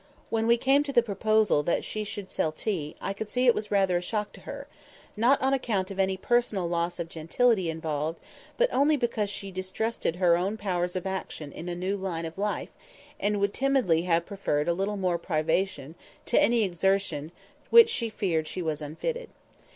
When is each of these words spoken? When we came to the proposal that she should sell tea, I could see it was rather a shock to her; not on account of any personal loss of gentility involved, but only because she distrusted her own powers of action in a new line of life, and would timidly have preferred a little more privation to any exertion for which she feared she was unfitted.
When 0.31 0.47
we 0.47 0.57
came 0.57 0.81
to 0.85 0.91
the 0.91 1.03
proposal 1.03 1.61
that 1.61 1.83
she 1.83 2.03
should 2.03 2.31
sell 2.31 2.51
tea, 2.51 2.95
I 2.99 3.13
could 3.13 3.29
see 3.29 3.45
it 3.45 3.53
was 3.53 3.69
rather 3.69 3.97
a 3.97 4.01
shock 4.01 4.33
to 4.33 4.41
her; 4.41 4.65
not 5.15 5.39
on 5.43 5.53
account 5.53 5.91
of 5.91 5.99
any 5.99 6.17
personal 6.17 6.67
loss 6.67 6.97
of 6.97 7.07
gentility 7.07 7.69
involved, 7.69 8.19
but 8.57 8.73
only 8.73 8.97
because 8.97 9.29
she 9.29 9.51
distrusted 9.51 10.15
her 10.15 10.35
own 10.35 10.57
powers 10.57 10.95
of 10.95 11.05
action 11.05 11.51
in 11.51 11.69
a 11.69 11.75
new 11.75 11.97
line 11.97 12.25
of 12.25 12.39
life, 12.39 12.69
and 13.19 13.39
would 13.39 13.53
timidly 13.53 14.01
have 14.01 14.25
preferred 14.25 14.67
a 14.67 14.73
little 14.73 14.97
more 14.97 15.19
privation 15.19 15.93
to 16.25 16.41
any 16.41 16.63
exertion 16.63 17.31
for 17.65 17.69
which 17.69 17.89
she 17.91 18.09
feared 18.09 18.47
she 18.47 18.63
was 18.63 18.81
unfitted. 18.81 19.29